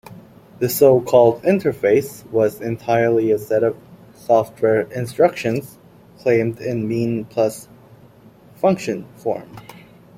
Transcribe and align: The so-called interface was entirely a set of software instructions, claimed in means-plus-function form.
The 0.57 0.67
so-called 0.67 1.43
interface 1.43 2.25
was 2.31 2.59
entirely 2.59 3.29
a 3.29 3.37
set 3.37 3.61
of 3.63 3.77
software 4.15 4.91
instructions, 4.91 5.77
claimed 6.17 6.59
in 6.59 6.87
means-plus-function 6.87 9.05
form. 9.17 9.57